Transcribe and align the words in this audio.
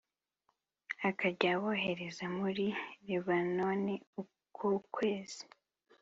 Akajya 1.09 1.47
abohereza 1.55 2.25
muri 2.37 2.65
Lebanoni 3.07 3.95
uko 4.21 4.63
ukwezi 4.79 5.43